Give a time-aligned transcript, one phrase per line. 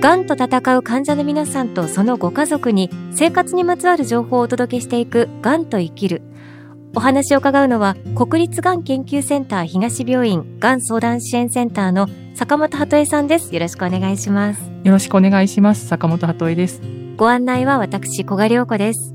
[0.00, 6.22] がんと戦う患者の皆さんとそのご家族に生活にまつわる情報をお届けしていくがんと生きる。
[6.96, 13.54] お話を伺うのは国立がん研究センター東病院がん相談支援センターの坂本鳩恵さんです。
[13.54, 14.62] よろしくお願いします。
[14.84, 15.86] よろしくお願いします。
[15.86, 16.80] 坂本鳩恵です。
[17.18, 19.14] ご案内は私小賀良子です。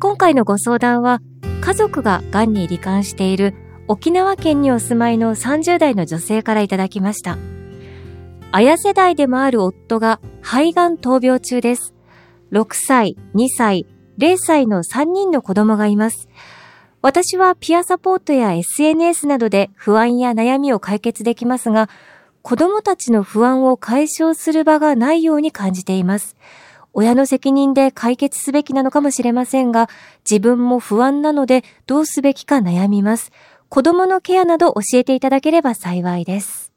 [0.00, 1.22] 今回のご相談は
[1.62, 3.54] 家族ががんに罹患している
[3.88, 7.38] 沖縄県にお住まいの30代の女性からいただきました。
[8.50, 11.94] 綾世代でもある夫が肺がん闘病中です。
[12.50, 13.86] 6歳、2歳、
[14.18, 16.28] 0歳の3人の子供がいます。
[17.02, 21.90] 私はピアサポートや SNS などで不安や悩みを解決できますが、
[22.40, 26.34] 子供たちの不安を解消する場がないように感じています。
[26.94, 29.90] 親の責任で解決すべきなのかもしれませんが、
[30.28, 33.30] 自分も不安なのでどうすべきか悩みます。
[33.68, 36.67] 子供のケアなど教えていただければ幸いです。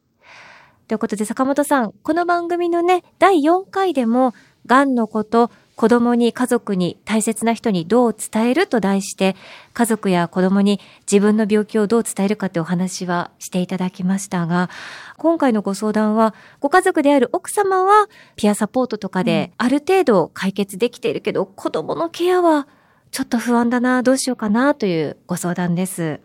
[0.91, 4.33] ということで坂本さん、この番組のね、第4回でも、
[4.65, 9.37] 癌のこと、子供に家族に大切な人にどう伝えると題して
[9.73, 14.69] 家族や子供に自分の病気をどう伝えるかってお話はしていただきましたが
[15.17, 22.67] 今回のご相談はご家族である奥様はピアサポートとかである程度解決できているけど、子供のケアは
[23.11, 26.19] ちょっと不安だなどうしようかなというご相談です。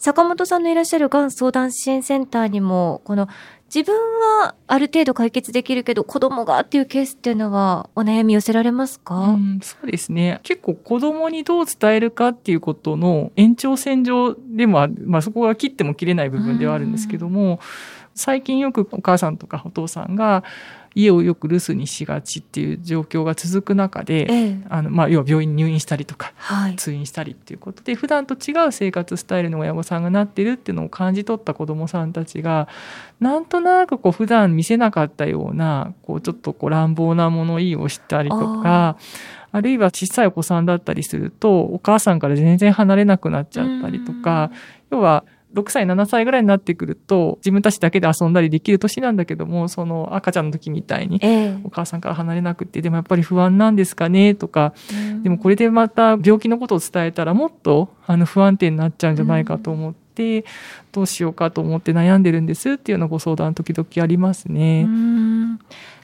[0.00, 3.28] 坂本さんのいらっしゃるがん相談支援センターにもこの
[3.72, 10.40] 自分はある程度解決できるけど子供がっていうケースっていうのはお悩み寄せられますか、うん、そうですね。
[10.42, 17.60] 結構子供にどう伝えるかっていうことの延長線上でもある、まあそこが切っても切れない部分ではあるんですけども、
[18.14, 20.44] 最近よくお母さんとかお父さんが
[20.94, 32.68] 家をよく留守にしがちっていう状況が続く中で、ええ、あのまあ、要は病院に入院したりとか、はい、通院したりっていうことで普段と違う生活スタイルの親御さんがなってるっていうのを感じ取った子どもさんたちが
[33.20, 38.96] なんとなくこう普段見せなかったようなこうちょっとこう乱暴な物言いをしたりとか。
[39.52, 44.52] あるいは小さいお子さんだったりするとお母さんから全然離れなくなっちゃったりとか
[44.92, 45.24] 要は
[45.54, 51.20] 6歳、7歳ぐらいになってくると、自分たちだけで遊んだりできる年なんだけども、その赤ちゃんの時みたいに、
[51.64, 54.74] お母さんから離れなくて、でもやっぱり不安なんですかね、とか、
[55.22, 60.44] でもこれでまた病気のことを伝えたらもっとあの不安定になっちゃうんじゃないかと思って、
[60.92, 64.86] どうしようかと思って悩んでるんですっていうのご相談時々ありますね。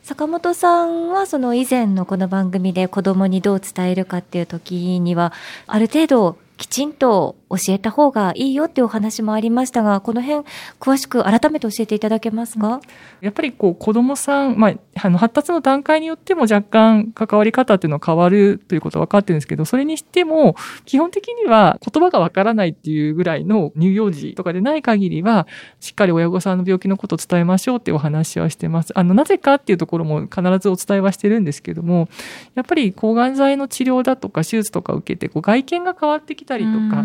[0.02, 5.32] 坂本さんはその以前のこの番組で子供にどう伝えるかっていう時には、
[5.66, 10.44] ある程度きちんと教えた方がいいよっていうお話もありましたが、この辺、
[10.80, 12.80] 詳しく改めて教えていただけますか、
[13.20, 25.46] やっぱりこう子供さん、まあ、あの発達の段階によっても若干関わり方っていうのは変わるということは分かってるんですけど、それにしても、基本的には言葉がわからないっていうぐらいの乳幼児とかでない限りは、
[25.80, 28.98] しっかり親御さんの病気のことを伝えましょうっていうお話はしてます。
[28.98, 32.08] あの、なぜかっていうところも必ずお伝えはしてるんですけども、
[32.54, 37.02] やっぱり抗がん剤の治療だとか手術とか受けて、こう外見が変わってきたりとか、や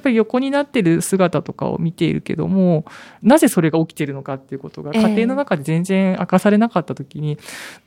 [0.00, 2.84] っぱり横になってる姿とかを見ているけども、
[3.22, 7.38] なぜそれが起きてるのかっていうことが家庭の中で全然明かされなかった時に、えー、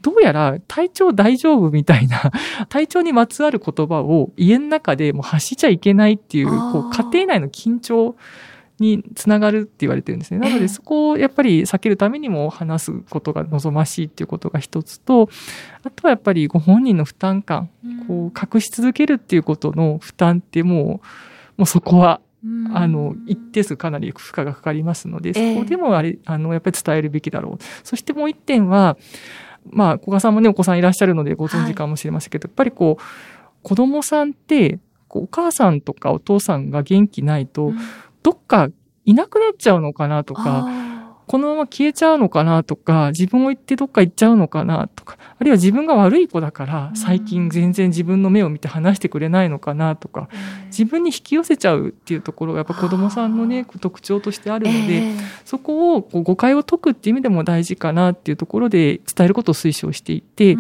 [0.02, 2.32] どうやら体調大丈夫みたいな、
[2.70, 8.16] 体調にまつわる言葉を家の中でもう発しちゃいけないっていう、こう家庭内の緊張、
[8.82, 10.40] につながるって言われてるんですね。
[10.40, 15.30] なのでそこをやっぱり避けるためにも話すことが望ましいっていうことが一つと、
[15.84, 17.70] あとはやっぱりご本人の負担感、
[18.08, 21.02] こう隠し続けるっていうことの負担っても
[21.56, 22.20] う、もうそこは、
[22.74, 27.64] あの、一定数かなり負荷がかかりますので、そこでもあれ、あの、やっぱり伝えるべきだろう。
[27.84, 28.98] そしてもう一点は、
[29.70, 33.04] まあ、古賀さんもね、お子さんいらっしゃるのでご存知かもしれませんけど、はい、やっぱりこう、
[33.62, 37.74] 子供さんって、お母さんとかお父さんが元気ないと、
[38.24, 38.70] どっか
[39.06, 40.68] いなくなっちゃうのかなとか、
[41.32, 50.28] このまま消えちゃうのかなとか、自分を言ってどっか行っちゃうのかなとか、あるいは自分が悪い子だから、最近全然自分の目を見て話してくれないのかなとか、
[50.66, 55.14] 自分に引き寄せちゃうっていうところがやっぱ子供さんのね、特徴としてあるので、
[55.46, 60.58] そこをこう誤解を解くっていう意味でも大事かなっていうところで伝えることを推奨していて、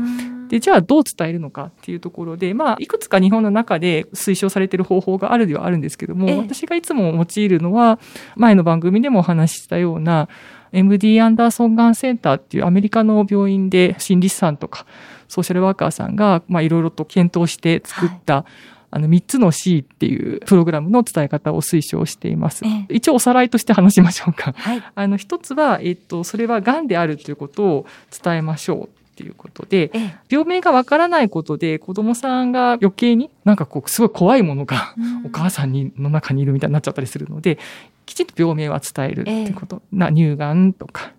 [0.51, 8.00] で、じゃあどう伝えるのかっていうところで、まあ、いくつか日本の中で推奨されている方法があるではあるんですけども、私がいつも用いるのは、
[8.36, 10.27] 前の番組でもお話ししたような、
[10.74, 14.86] MD アンダーソンガンセンターっていうアメリカの病院で心理師さんとか
[15.30, 18.45] ソーシャルワーカーさんが、まあ、いろいろと検討して作った、はい
[18.94, 22.65] あの、3つの C っていうプログラムの伝え方を推奨しています。
[22.65, 24.53] え一応おさらいとして話しましょうか。
[24.57, 27.86] はい、あの、一つは、えっと、それは癌であるということを
[28.21, 29.00] 伝えましょう。
[29.11, 29.91] っていうことで、
[30.29, 37.59] 病名がわからないことで子供さんが余計になんかこうすごい怖いものがお母さんにの中にいるみたいになっちゃったりするので、
[38.05, 41.11] きちんと病名は伝えるっていうこと、な乳がんとか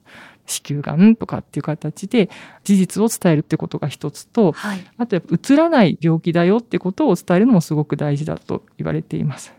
[0.47, 2.29] 子宮がんとかっていう形で
[2.65, 9.55] 事実を伝えるってことが一つと、はい、あとやっぱ映らない病気だよってことを伝えるのもすごく大事だと言われています。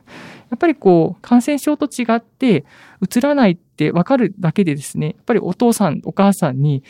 [0.49, 2.63] やっぱりこう、感染症と違って、
[3.01, 6.83] 映らないってわかるだけでですね、やっぱりお父さん、お母さんに、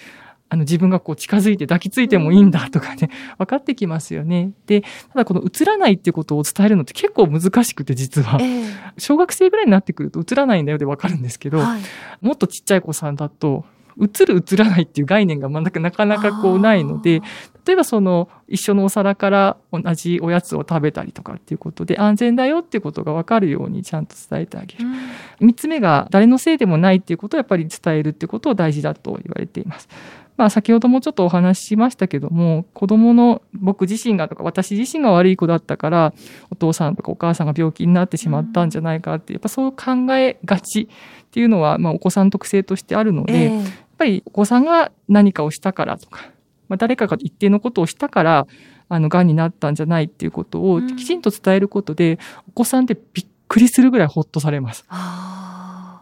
[0.53, 3.09] あの自分がこう近づいて抱きついてもいいんだとかね、
[3.39, 4.51] 分かってきますよね。
[4.67, 11.81] で、ただこの映らないっていうことを伝えるのって結構難しくて実は、えー、小学生ぐらいになってくると映らないんだよで分かるんですけど、はい、
[12.21, 13.65] もっとちっちゃい子さんだと、
[13.99, 17.21] 映る映らないっていう概念がなかなかこうないので、
[17.65, 24.85] 例えばその一緒のお皿から同じおやつを食べたりとかっていうことで安全だよっていうことが分かるようにちゃんと伝えてあげる。
[24.85, 24.99] 三、
[25.41, 29.87] うん、つ目が誰のせいでもないっていうことをやっぱり伝えるっていうことを大事だと言われています。
[30.35, 36.13] まあ先ほどもちょっとお話ししましたけども、子供の僕自身がとか私自身が悪い子だったから、
[36.49, 43.65] お父さんとかお母さんが病気になってしまったんじゃないかって、やっぱそう考えがちっていうのは、まあお子さん特性としてあるので、えー、やっ
[43.97, 46.21] ぱりお子さんが何かをしたからとか、
[46.67, 48.47] まあ誰かが一定のことをしたから、
[48.89, 54.85] あの、癌になったんじゃないっていうことをきちんと伝えることで、お子さんってびっくりするぐらいほっとされます。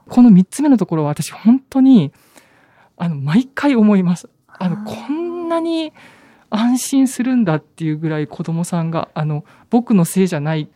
[0.10, 2.12] この三つ目のところは私本当に、
[3.02, 4.30] あの、毎回思います。
[4.48, 5.92] あの、こんなに
[6.52, 10.70] 安心するんだっていうぐらい子供さんが、あの、僕のせいじゃない、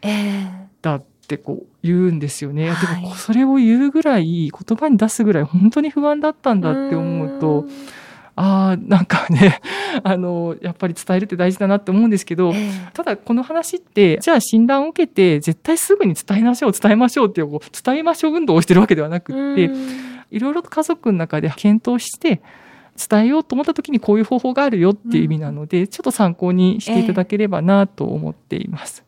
[0.82, 2.66] だってこう言うんですよね。
[2.66, 7.68] でも、それを言うぐらい、言葉に出すぐらい本当に不安だったんだって思うと、
[8.36, 9.62] ああ、なんかね、
[10.04, 19.70] あの、やっぱり伝えるって大事だなって思うんですけど、えー、ただこの話って、じゃあ診断を受けて、絶対すぐに伝えましょう、伝えましょうっていう、伝えましょう運動をしてるわけではなくって、
[20.36, 22.42] いろいろと家族の中で検討して
[23.10, 29.04] 伝えようと思った時にこういう方法があるよっていう意味なので、うん、ちょっと参考にしていただければなと思っています。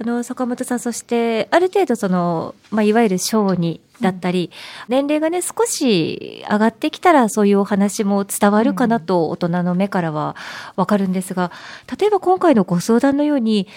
[0.00, 4.50] えー、あの、坂本さん、そして、ある程度その、まあ、いわゆる小児だったり、
[4.88, 10.36] うん、年齢がね、少し上がってきたら、そういうお話も伝わるかなと、大人の目からは
[10.76, 11.50] わかるんですが、
[11.98, 13.68] 例えば今回のご相談のように、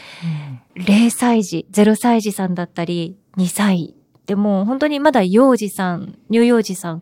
[0.75, 3.93] うん、0歳児、0歳児さんだったり、2歳
[4.27, 7.01] でも本当にまだ幼児さん、乳幼児さん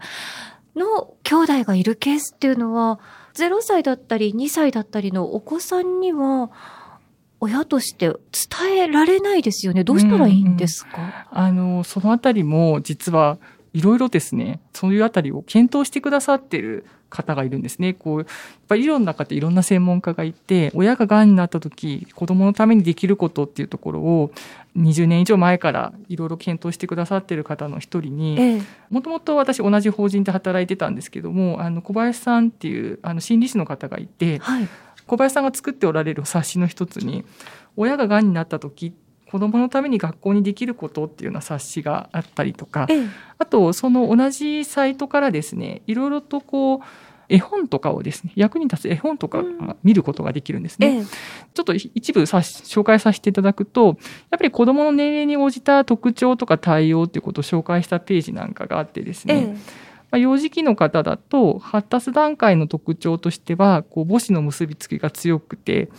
[0.76, 3.00] の兄弟がいるケースっていうのは、
[3.34, 6.52] 0歳だったり2歳だったりのお子さんには、
[7.42, 9.84] 親として伝えられないですよね。
[9.84, 13.38] どうしたらいいんですか、うんうん、あの、そのあたりも実は
[13.76, 17.94] いろいろですね、そういうあたりを検討してくださってる方がいるんですね。
[17.94, 18.28] こう、やっ
[18.70, 24.32] ぱり医療の中でいろんな専門家がいて、親が癌になった時、子供のためにできることっていうところを、
[24.78, 34.70] 20年以上前からいろいろ検討してくださってる方の一人に、もともと私同じ法人で働いてたんですけども、あの、小林さんっていう、あの、心理師の方がいて、はい、
[35.06, 37.26] 小林さんが作っておられる冊子の一つに、
[37.76, 38.94] 親が癌になった時
[39.36, 46.80] 子供のために学校にできることっていうような冊子があったりとか、ええ、あとその同じサイトからですねいろいろとこう
[47.28, 49.44] 絵本とかをですね役に立つ絵本とか
[49.84, 50.88] 見ることができるんですね。
[50.88, 51.06] うんえ、
[51.54, 53.96] ちょっと一部さ紹介させていただくとやっ
[54.38, 59.58] ぱり子どもの年齢に応じた特徴とか対応っていうことを紹介したページなんかがあってですね、
[60.16, 65.90] まあ、幼児期の方だと発達段階の特徴としてはこう母子の結びつきが強くて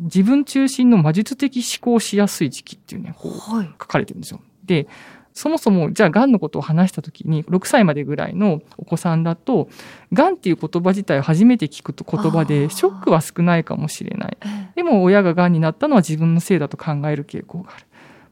[0.00, 4.40] 自分中心の魔術的思考しやすい時期っていうね、こう、書かれてるんですよ。
[4.64, 4.88] で、
[5.32, 9.68] そもそも、じゃあ、癌のことを話したときに、6歳までぐらいのお子さんだと、
[10.12, 14.36] 癌っていう言葉自体を初めて聞くと言葉で、ショックは少ないかもしれない。
[14.74, 17.86] でも、親が癌になったのは自分のせいだと考える傾向がある。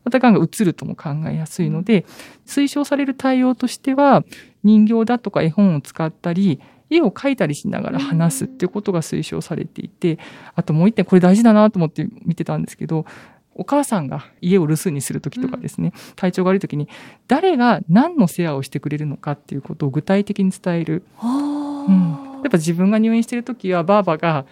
[0.05, 2.05] また、癌が移るとも考えやすいので、
[2.47, 4.25] 推奨される対応としては、
[4.63, 10.19] 人形だとか絵本を使ったり、絵を描いたりしながら話すっていうことが推奨されていて、
[10.55, 13.07] あともう一点これ大事だなと思って見てたんですけど、
[13.55, 16.89] お母さんが家を留守にするときとかですね、体調が悪いときに、
[17.29, 21.05] 誰が何の世話をしてくれるのかっていうことを具体的に伝える。
[21.23, 21.27] う
[21.91, 24.45] ん、やっぱ自分が入院してるときは、ばあばが、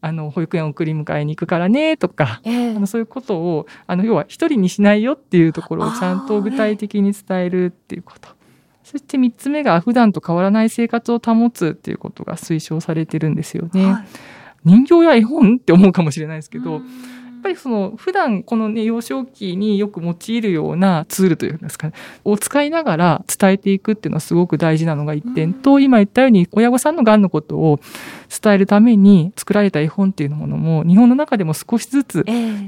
[0.00, 8.28] あの、保育園送り迎えに行くからね、とか、えー、あのそういうことを、あの、要は一人にしないよっていうところをちゃんと具体的に伝えるっていうこと。
[8.82, 13.92] そして3つ目が普段と変わらない生活を保つっていうことが推奨されてるんですよね。
[13.92, 14.04] はい、
[14.64, 16.80] 人形や絵本って思うかもしれないですけど、
[17.40, 21.92] ぱりその普段このね幼少期によく用いるようなツールというんですかね、
[22.24, 27.80] を使いながら伝えていくっていうのはすごく大事なのが一点と、今言ったように親御さんの癌のことを
[28.42, 32.24] 伝えるために作られた絵本っていうものも日本の中でも少しずつ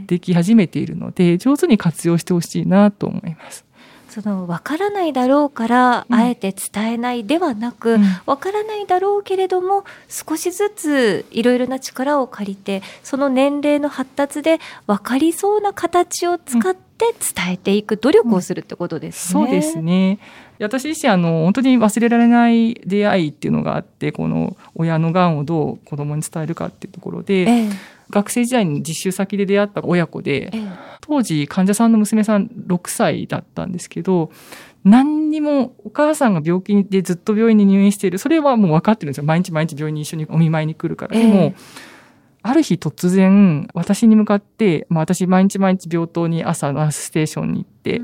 [0.07, 3.65] でき始めているので、上手に活用してほしいなと思います。
[4.13, 19.45] その分からないだろうからあえて伝えないではなく、うん、分からないだろうけれども少しずついろいろな力を借りてその年齢の発達で分かりそうな形を使って、て伝えていく努力をするってことですね。
[19.45, 20.19] そうですね。
[20.61, 27.71] 私自身あの本当に忘れられない出会いっていうのがあってこの親のがんをどう子供に伝えるかっていうところで、ええ、
[28.13, 30.63] 学生時代に実習先で出会った親子で、え、
[31.01, 34.31] 当時患者さんの娘さん6歳だったんですけど
[34.85, 38.19] 何にもお母さんが病気でずっと病院に入院している。
[38.19, 39.25] それはもう分かってるんですよ。
[39.25, 41.17] 毎日毎日病院に一緒にお見舞いに来るから。
[41.17, 41.55] でも、
[42.43, 48.01] ある日突然、私に向かって、まあ私毎日毎日病棟に朝ナースステーションに行って、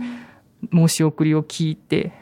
[0.73, 2.13] 申し送りを聞いて、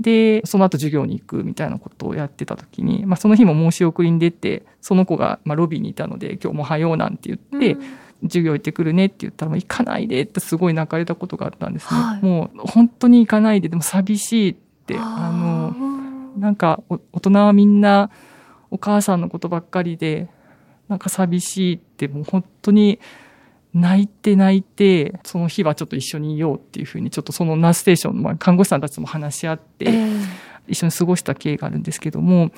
[0.00, 7.76] で、その後授業に行くみたいなことをやってた時に、まあその日も申し送りに出て、その子がまあロビーにいたので、今日も早うなんて言って、
[8.22, 12.00] 授業行ってくるねって言ったら、もう行かないでってすごい泣かれたことがあったんですね。
[12.00, 14.54] はい、もう本当に行かないで、でも寂しいっ
[14.86, 15.74] て、あの、
[16.38, 18.10] なんか大人はみんな
[18.70, 20.28] お母さんのことばっかりで、
[20.88, 22.98] なんか寂しいってもう本当に
[23.74, 32.50] 泣いて泣いて、その日はちょっと一緒にいようっていうふうに、ちょっとそのナースステーションの看護師さんたちとも話し合って、えー一緒に過ごした経緯があるんですけども、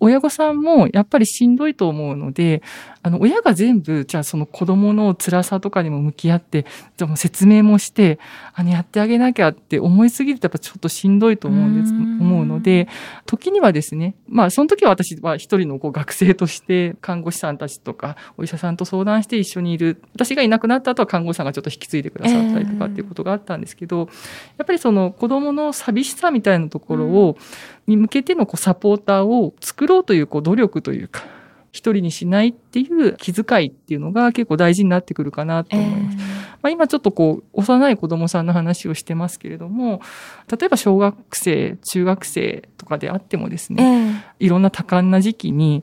[0.00, 2.62] 親御さんもやっぱりしんどいと思うので、
[3.02, 6.66] あの、親が全部、じゃあその子供の辛さとかにも向き合って、
[6.96, 8.18] じゃも説明もして、
[8.54, 12.88] あの、やってあげなきゃって思いすぎるとやっぱちょっとしんどいと思うんです、思うので、
[13.26, 20.02] 時にはですね、まあ、その時は私は一人のこう学生として、看護師さんたちとか、お医者さんと相談して一緒にいる。
[20.14, 24.08] 私がいなくなった後は看護師さんがちょっと引き継いでくださったりとかっていうことがあったんですけど、
[24.58, 27.36] やっぱりその子供の寂しさみたいなところを、
[27.86, 31.24] に向けてのこうサポーターを作ろうというこう努力というか、
[31.74, 36.16] 一人にしないっていう気遣いっていうのが結構大事になってくるかなと思います。
[36.16, 36.22] えー、
[36.62, 40.00] まあ、今ちょっとこう、幼い子供さんの話をしてますけれども、
[40.48, 45.82] 例えば小学生、中学生とかであってもですね、えー、いろんな多感な時期に、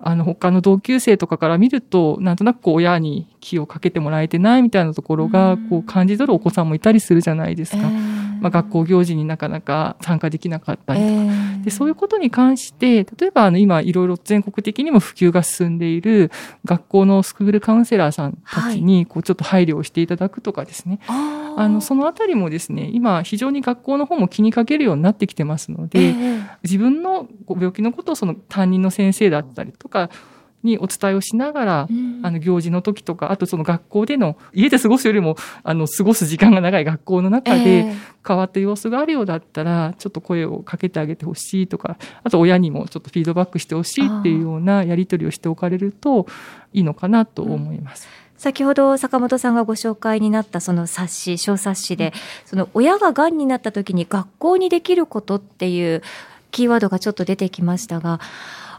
[0.00, 7.82] あの、他の同級生とかから見ると、なんとなくこう、親に気をかけてもらえてないみたいなところが、こう、感じ取るお子さんもいたりするじゃないですか。
[7.82, 16.30] えーまあ、学校行事になかなか参加できなかったりとか、えー、でそういうことに関して例えばあの今いろいろ全国的にも普及が進んでいる
[16.64, 30.10] 学校のスクールカウンセラーさんたちにこうちょっと配慮をしていただくとかですね、はい、あのそのあたりもですね今非常に学校の方も気にかけるようになってきてますので、えー、自分の病気のことをその担任の先生だったりとか
[30.62, 37.92] にお伝えをしながら、うん、あの行事の時とかあとその学校での家で過ごすよりもあの過ごす時間が長い学校の中で
[38.26, 46.26] 変わった様子があるようだったら、ちょっと声をかけてあげてほしいとかあと親にもちょっとフィードバックしてほしいっていうようなやり取りをしておかれると
[46.72, 48.06] いいのかなと思います。
[48.06, 48.28] うん。
[48.38, 52.12] 先ほど坂本さんがご紹介になったその冊子小冊子で、
[52.44, 56.02] その親ががんになった時に学校にできることっていう
[56.50, 58.20] キーワードがちょっと出てきましたが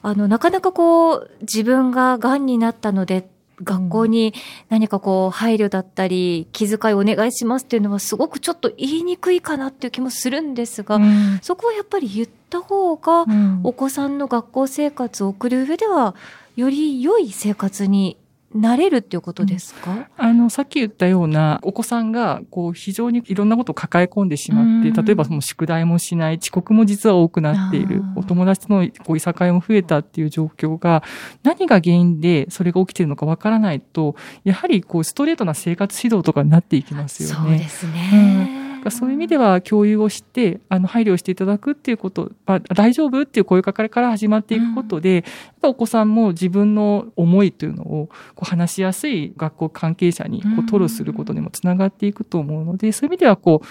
[0.02, 3.30] あの、なかなかこう、自分が癌になったので、
[3.64, 4.34] 学校に
[4.70, 13.26] 何かこう配慮だったり気遣いお願いしますっていうのはすごくちょっと言いにくいかなっていう気もするんですが、うん、そこはやっぱり言った方が
[13.64, 16.16] お子さんの学校生活を送る上では
[16.56, 18.18] より良い生活に
[18.54, 31.04] なれるっていうことですか、うん、あの、さっき言ったような、お子さんが、こう、非常にいろんなことを抱え込んでしまって、例えばその宿題もしない、遅刻も実は多くなっている、お友達とのこういさかいも増えたっていう状況が、
[31.44, 37.36] 何が原因でそれが起きているのかわからないと、やはりこう、ストレートな生活指導とかになっていきますよね。
[37.36, 38.64] そうですね。
[38.64, 45.24] うんそういう意味では共有をして、あの、配慮していただくっていうこと、まあ、大丈夫っていう声かけから始まっていくことで、うん、やっ
[45.62, 53.68] ぱお子さんも自分の思いというのをこう話しやすい学校関係者にこう吐露することにもつながっていくと思うので、そういう意味ではこう、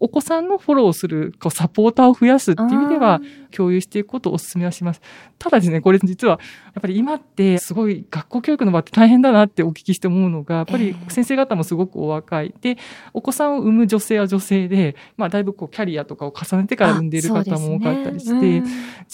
[0.00, 5.00] お子さんのフォローするこうサポーターを増やすっていう意味では共有していくことをお勧めはします。
[5.38, 6.38] ただですね、これ実は
[6.74, 12.54] やっぱり今ってすごい学校教育の場って大変だなってお聞きして思うのが、やっぱり先生方もすごくお若い。
[12.60, 12.76] で、
[13.12, 18.62] お子さんを産む女性は女性で、まあだいぶこうキャリアとかを重ねてから産んでいる方も多かったりして、ね、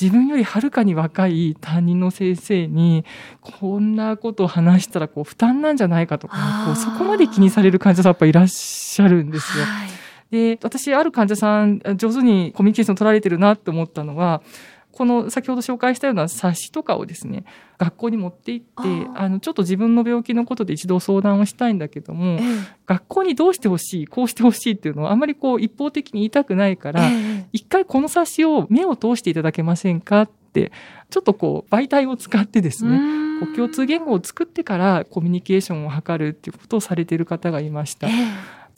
[0.00, 3.04] 自分よりはるかに若い担任の先生に、
[3.40, 9.64] こんなことを話したらこう負担なんじゃないかとか、こうそこまで気にされる患者さんやっぱいらっしゃるんですよ。
[9.64, 10.01] はい
[10.32, 14.42] で、私、ある患者さん、上手にコミュニケーション取られてるなって思ったのは、
[14.90, 17.44] この先ほど紹介したような冊子とかをですね、
[17.76, 30.72] 学校に持って行って、あの、ちょっと自分の病気のことで一度相談をしたいんだけども、えー、学校にどうしてほしい、こうしてほしいっていうのをあんまりこう一方的に言いたくないから、えー、一回この冊子を目を通していただけませんかって、
[31.10, 32.98] ちょっとこう媒体を使ってですね、
[33.40, 38.08] こう共通言語を作ってからコミュニケーションを図るっていうことをされている方がいました。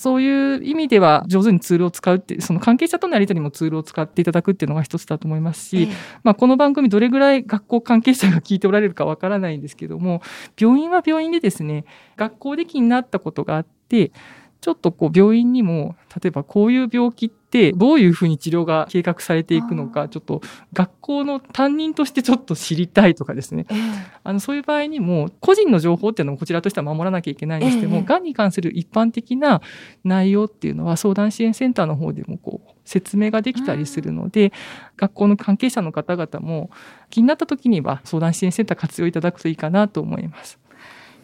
[0.04, 5.94] えーそういう意味では上手にツールを使うって、その関係者とのやり取りもツールを使っていただくっていうのが一つだと思いますし、え。
[6.22, 10.20] まあこの番組どれぐらい学校関係者が聞いておられるかわからないんですけども、
[10.60, 14.12] 病院は病院でですね、学校で気になったことがあって、
[14.64, 20.40] ちょっとこう病院にも、例えばこういう病気ってどういうふうに治療が計画されていくのか、ちょっと
[20.72, 23.66] 学校の担任としてちょっと知りたいとかですね。
[24.22, 29.60] あの、そういう場合にも、個人の情報っていうのもこちらとしては守らなきゃいけないにしても、がんに関する一般的な
[30.02, 34.50] 内容っていうのは相談支援センターの方でもこう、説明ができたりするので、
[34.96, 36.70] 学校の関係者の方々も
[37.10, 40.58] 気になった時には相談支援センター活用いただくといいかなと思います。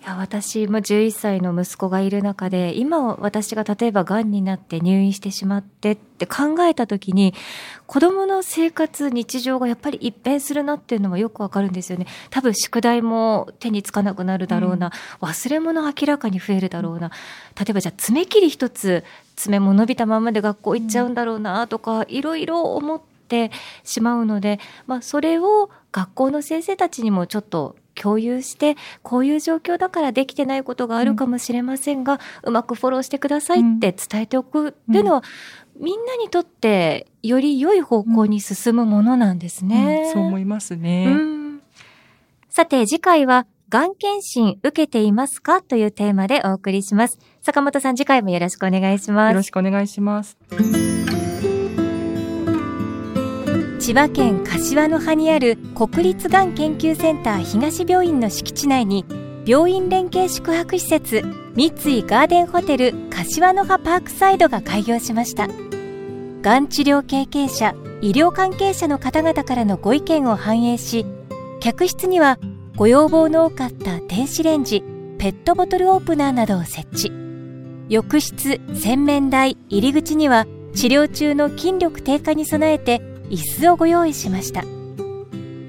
[0.00, 7.34] いや私も11歳の息子がいる中で、今私が例えば癌になって入院してしまってって考えた時に、
[7.86, 12.06] 子供の生活、日常がやっぱり一変するなっていうのはよくわかるんですよね。
[12.30, 14.90] 多分宿題も手につかなくなるだろうな、
[15.20, 17.10] うん、忘れ物明らかに増えるだろうな。
[17.58, 19.04] 例えばじゃあ爪切り一つ、
[19.36, 23.50] 爪も伸びたままで学校行っちゃうんだろうなとか、いろいろ思って
[23.84, 35.22] しまうので、まあそれを学校の先生たちにもちょっと共有してこういう状況だからできてないことがあるかもしれませんが、うん、うまくフォローしてくださいって伝えておくっていうのは、
[35.76, 40.04] うん、みんなにとってより良い方向に進むものなんですね。
[40.06, 41.16] うん、そう思いますね。
[42.48, 47.18] さて次回はがん検診受けていますかというテーマでお送りします。
[47.40, 49.32] 坂本さん次回もよろしくお願いします。
[49.32, 50.36] よろしくお願いします。
[53.90, 59.04] 千葉県柏の葉にある国立がん研究センター東病院の敷地内に
[59.44, 61.22] 病院連携宿泊施設
[61.56, 65.48] 三井ガーデンホテル柏の葉パークサイドが開業しました。
[65.48, 71.04] がん治療経験者医療関係者の方々からのご意見を反映し
[71.58, 72.38] 客室には
[72.76, 74.84] ご要望の多かった電子レンジ
[75.18, 77.12] ペットボトルオープナーなどを設置。
[77.88, 84.64] 浴室洗面台入り口には治療中の筋力低下に備えて椅子をご用意しました。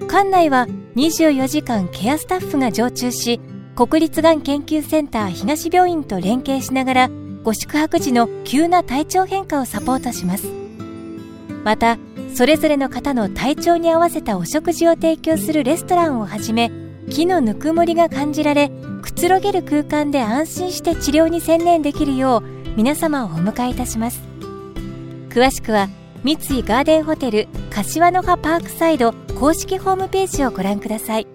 [0.08, 3.39] 館内は24時間ケアスタッフが常駐し
[3.75, 7.10] 国立がん研究センター東病院と連携しながら
[7.44, 10.48] ご宿泊時の急な体調変化をサポートします。
[11.63, 11.98] また
[12.34, 16.72] それぞれの方の体調に合わせたお食事を提供するレストランをはじめ
[17.10, 22.44] 木のぬくもりが感じられくつろげる空間で安心して治療に専念できるよう
[22.75, 24.22] 皆様をお迎えいたします。
[25.29, 25.90] 詳しくは
[26.24, 31.27] 三井ガーデンホテル柏の葉パークサイド公式ホームページをご覧ください。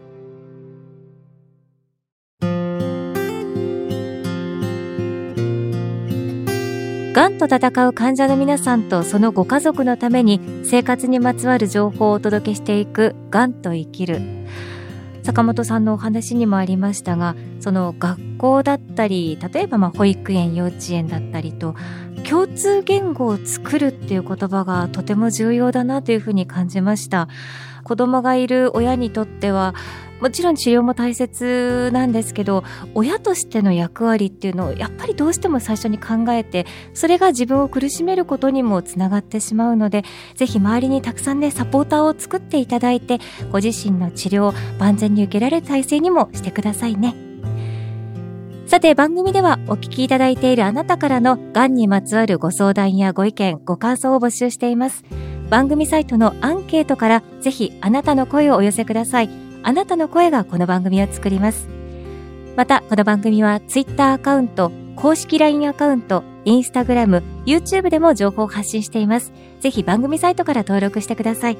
[7.14, 14.20] がんと闘う患者の皆さんとそのご家族のために生活にまつわる情報をお届けしていく「がんと生きる」
[15.26, 21.74] 坂本さんのお話にもありましたがその学校だったり例えばま保育園幼稚園だったりと
[22.28, 27.28] 共通言語を作るっていう言葉がとても重要だなというふうに感じました。
[27.82, 29.74] 子供がいる親にとっては
[30.20, 43.18] もちろん治療も大切なんですけど親としての役割っていうのをやっぱりどうしても最初に考えてそれが自分を苦しめることにもつながってしまうのでぜひ周りにたくさんねサポーターを作っていただいて
[43.52, 47.14] ご自身の治療を万全に受けられる体制にもしてくださいね。
[48.66, 55.04] さて番組ではお聞きいただいているあなたからのがんにまつわるご相談やご意見、ご感想を募集しています。
[55.48, 59.45] 番組サイトのアンケートからぜひあなたの声をお寄せください。
[59.66, 61.66] あなたの声がこの番組を作ります。
[62.54, 69.32] また、この番組は Twitter アカウント、公式 LINE アカウント、Instagram、YouTube でも情報を発信しています。
[69.58, 71.58] ぜひ番組サイトから登録してください。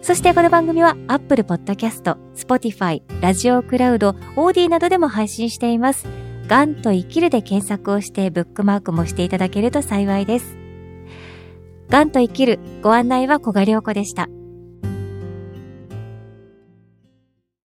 [0.00, 6.06] そしてこの番組は Apple Podcast、Spotify、ラジオクラウド、オーディなどでも配信しています。
[6.46, 10.56] がんと生きるで検索をしてブックマークもしていただけると幸いです。
[11.88, 14.28] がんと生きるご案内は小賀良子でした。